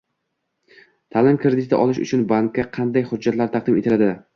[1.17, 4.15] Ta’lim krediti olish uchun bankka qanday hujjatlar taqdim etiladi?